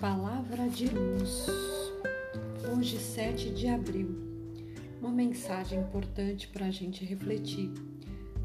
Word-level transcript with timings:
Palavra 0.00 0.68
de 0.68 0.90
Luz, 0.90 1.46
hoje 2.70 2.98
7 2.98 3.48
de 3.48 3.66
abril. 3.66 4.10
Uma 5.00 5.10
mensagem 5.10 5.80
importante 5.80 6.48
para 6.48 6.66
a 6.66 6.70
gente 6.70 7.02
refletir. 7.02 7.72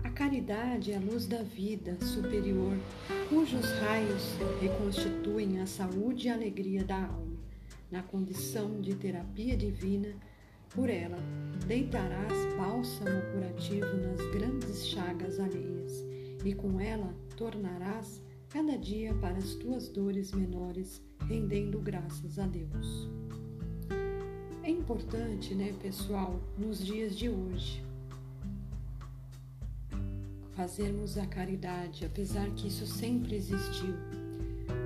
A 0.01 0.09
caridade 0.09 0.93
é 0.93 0.95
a 0.95 0.99
luz 1.01 1.27
da 1.27 1.43
vida 1.43 1.97
superior, 2.05 2.73
cujos 3.27 3.69
raios 3.81 4.37
reconstituem 4.61 5.59
a 5.59 5.65
saúde 5.65 6.27
e 6.27 6.29
a 6.29 6.35
alegria 6.35 6.85
da 6.85 7.03
alma. 7.03 7.37
Na 7.91 8.01
condição 8.01 8.79
de 8.79 8.95
terapia 8.95 9.57
divina, 9.57 10.15
por 10.69 10.89
ela 10.89 11.19
deitarás 11.67 12.55
bálsamo 12.55 13.21
curativo 13.33 13.97
nas 13.97 14.21
grandes 14.31 14.87
chagas 14.87 15.37
alheias, 15.37 16.01
e 16.45 16.53
com 16.53 16.79
ela 16.79 17.13
tornarás 17.35 18.21
cada 18.51 18.77
dia 18.77 19.13
para 19.13 19.37
as 19.37 19.55
tuas 19.55 19.87
dores 19.87 20.33
menores, 20.33 21.01
rendendo 21.25 21.79
graças 21.79 22.37
a 22.37 22.45
Deus. 22.45 23.09
É 24.61 24.69
importante, 24.69 25.55
né, 25.55 25.73
pessoal, 25.81 26.37
nos 26.57 26.83
dias 26.83 27.17
de 27.17 27.29
hoje, 27.29 27.81
fazermos 30.51 31.17
a 31.17 31.25
caridade, 31.25 32.05
apesar 32.05 32.51
que 32.51 32.67
isso 32.67 32.85
sempre 32.85 33.37
existiu. 33.37 33.95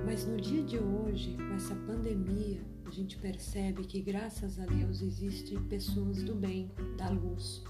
Mas 0.04 0.24
no 0.24 0.40
dia 0.40 0.62
de 0.62 0.78
hoje, 0.78 1.36
com 1.36 1.54
essa 1.56 1.74
pandemia, 1.74 2.60
a 2.86 2.90
gente 2.90 3.18
percebe 3.18 3.82
que 3.82 4.00
graças 4.00 4.60
a 4.60 4.64
Deus 4.64 5.02
existem 5.02 5.60
pessoas 5.64 6.22
do 6.22 6.36
bem, 6.36 6.70
da 6.96 7.10
luz, 7.10 7.64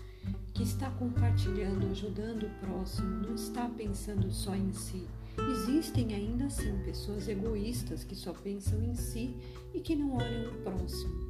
que 0.52 0.62
está 0.62 0.90
compartilhando, 0.90 1.86
ajudando 1.90 2.42
o 2.44 2.50
próximo, 2.60 3.08
não 3.26 3.34
está 3.34 3.66
pensando 3.66 4.30
só 4.30 4.54
em 4.54 4.74
si. 4.74 5.06
Existem 5.50 6.14
ainda 6.14 6.46
assim 6.46 6.78
pessoas 6.84 7.28
egoístas 7.28 8.04
que 8.04 8.14
só 8.14 8.32
pensam 8.32 8.82
em 8.82 8.94
si 8.94 9.36
e 9.74 9.80
que 9.80 9.94
não 9.94 10.16
olham 10.16 10.50
o 10.50 10.54
próximo. 10.62 11.26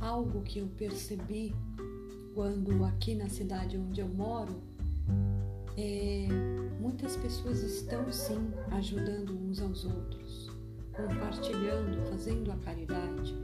Algo 0.00 0.42
que 0.42 0.58
eu 0.58 0.66
percebi 0.68 1.54
quando 2.34 2.84
aqui 2.84 3.14
na 3.14 3.28
cidade 3.28 3.76
onde 3.76 4.00
eu 4.00 4.08
moro, 4.08 4.62
é, 5.76 6.28
muitas 6.80 7.16
pessoas 7.16 7.62
estão 7.62 8.10
sim 8.12 8.52
ajudando 8.72 9.30
uns 9.30 9.60
aos 9.60 9.84
outros, 9.84 10.50
compartilhando, 10.92 12.04
fazendo 12.10 12.52
a 12.52 12.56
caridade, 12.56 13.34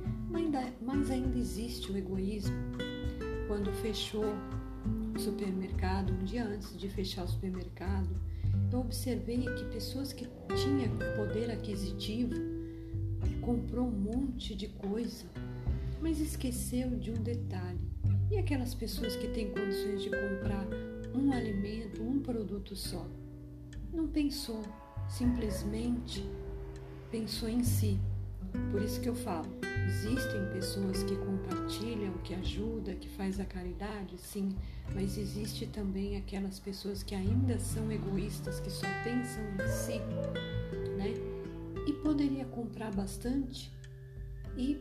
mas 0.80 1.10
ainda 1.10 1.38
existe 1.38 1.90
o 1.90 1.96
egoísmo. 1.96 2.56
Quando 3.46 3.72
fechou 3.72 4.24
o 5.14 5.18
supermercado, 5.18 6.12
um 6.12 6.24
dia 6.24 6.44
antes 6.44 6.76
de 6.78 6.88
fechar 6.88 7.24
o 7.24 7.28
supermercado, 7.28 8.08
eu 8.72 8.80
observei 8.80 9.40
que 9.40 9.64
pessoas 9.66 10.12
que 10.12 10.26
tinham 10.56 10.96
poder 11.16 11.50
aquisitivo 11.50 12.34
comprou 13.40 13.86
um 13.86 13.90
monte 13.90 14.54
de 14.54 14.68
coisa, 14.68 15.26
mas 16.00 16.20
esqueceu 16.20 16.90
de 16.90 17.10
um 17.10 17.22
detalhe. 17.22 17.80
E 18.30 18.38
aquelas 18.38 18.74
pessoas 18.74 19.14
que 19.16 19.28
têm 19.28 19.50
condições 19.50 20.02
de 20.02 20.10
comprar 20.10 20.66
um 21.14 21.32
alimento, 21.32 22.02
um 22.02 22.20
produto 22.20 22.74
só? 22.74 23.06
Não 23.92 24.08
pensou, 24.08 24.62
simplesmente 25.08 26.24
pensou 27.10 27.48
em 27.48 27.62
si. 27.62 28.00
Por 28.70 28.82
isso 28.82 29.00
que 29.00 29.08
eu 29.08 29.14
falo, 29.14 29.48
existem 29.86 30.48
pessoas 30.52 31.02
que 31.02 31.16
compartilham, 31.16 32.12
que 32.24 32.34
ajudam, 32.34 32.94
que 32.96 33.08
faz 33.08 33.38
a 33.38 33.44
caridade, 33.44 34.18
sim, 34.18 34.54
mas 34.94 35.16
existe 35.16 35.66
também 35.66 36.16
aquelas 36.16 36.58
pessoas 36.58 37.02
que 37.02 37.14
ainda 37.14 37.58
são 37.58 37.90
egoístas, 37.90 38.60
que 38.60 38.70
só 38.70 38.86
pensam 39.02 39.42
em 39.54 39.68
si, 39.68 39.98
né? 40.96 41.14
E 41.86 41.92
poderia 41.94 42.44
comprar 42.46 42.92
bastante 42.92 43.72
e 44.56 44.78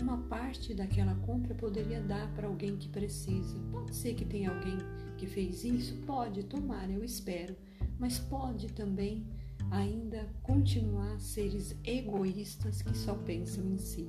uma 0.00 0.18
parte 0.18 0.74
daquela 0.74 1.14
compra 1.16 1.54
poderia 1.54 2.00
dar 2.00 2.32
para 2.34 2.46
alguém 2.46 2.76
que 2.76 2.88
precisa. 2.88 3.58
Pode 3.72 3.94
ser 3.94 4.14
que 4.14 4.24
tenha 4.24 4.50
alguém 4.50 4.78
que 5.16 5.26
fez 5.26 5.64
isso? 5.64 5.96
Pode, 6.06 6.44
tomar, 6.44 6.88
eu 6.90 7.04
espero. 7.04 7.56
Mas 7.98 8.18
pode 8.18 8.68
também 8.72 9.26
ainda 9.70 10.28
continuar 10.42 11.20
seres 11.20 11.76
egoístas 11.84 12.82
que 12.82 12.96
só 12.96 13.14
pensam 13.14 13.64
em 13.64 13.78
si. 13.78 14.06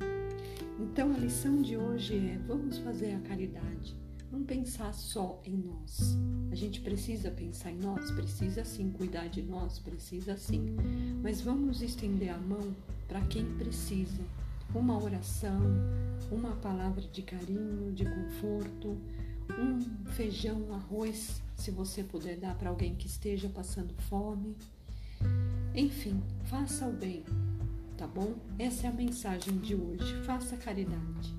Então 0.80 1.14
a 1.14 1.18
lição 1.18 1.62
de 1.62 1.78
hoje 1.78 2.16
é: 2.16 2.38
vamos 2.48 2.78
fazer 2.78 3.14
a 3.14 3.20
caridade, 3.20 3.96
não 4.32 4.44
pensar 4.44 4.94
só 4.94 5.42
em 5.46 5.58
nós. 5.58 6.18
A 6.52 6.56
gente 6.56 6.82
precisa 6.82 7.30
pensar 7.30 7.72
em 7.72 7.80
nós, 7.80 8.12
precisa 8.12 8.64
sim 8.64 8.92
cuidar 8.92 9.28
de 9.28 9.42
nós, 9.42 9.80
precisa 9.80 10.38
sim, 10.38 10.76
mas 11.22 11.42
vamos 11.42 11.82
estender 11.82 12.30
a 12.30 12.38
mão 12.38 12.76
para 13.08 13.22
quem 13.22 13.46
precisa 13.58 14.22
uma 14.74 15.02
oração, 15.02 15.60
uma 16.32 16.52
palavra 16.58 17.02
de 17.02 17.22
carinho, 17.24 17.92
de 17.92 18.06
conforto, 18.06 18.98
um 19.58 20.06
feijão, 20.12 20.62
um 20.62 20.74
arroz, 20.74 21.42
se 21.56 21.72
você 21.72 22.04
puder 22.04 22.38
dar 22.38 22.56
para 22.56 22.70
alguém 22.70 22.96
que 22.96 23.08
esteja 23.08 23.50
passando 23.50 23.94
fome. 24.10 24.56
Enfim, 25.76 26.22
faça 26.46 26.88
o 26.88 26.92
bem, 26.92 27.24
tá 27.96 28.08
bom? 28.08 28.36
Essa 28.58 28.88
é 28.88 28.90
a 28.90 28.94
mensagem 28.94 29.58
de 29.60 29.76
hoje. 29.76 30.16
Faça 30.24 30.58
caridade. 30.58 31.34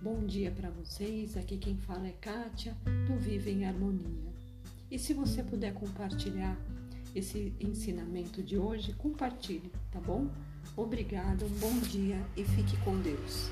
Bom 0.00 0.24
dia 0.24 0.52
para 0.52 0.70
vocês. 0.70 1.36
Aqui 1.36 1.58
quem 1.58 1.76
fala 1.78 2.06
é 2.06 2.12
Kátia, 2.12 2.76
do 3.06 3.16
Vive 3.18 3.50
em 3.50 3.64
Harmonia. 3.64 4.32
E 4.90 4.98
se 4.98 5.12
você 5.12 5.42
puder 5.42 5.74
compartilhar 5.74 6.56
esse 7.14 7.52
ensinamento 7.60 8.42
de 8.42 8.56
hoje, 8.56 8.92
compartilhe, 8.92 9.72
tá 9.90 10.00
bom? 10.00 10.28
Obrigada, 10.76 11.44
um 11.44 11.58
bom 11.58 11.78
dia 11.80 12.24
e 12.36 12.44
fique 12.44 12.76
com 12.78 12.96
Deus. 13.00 13.50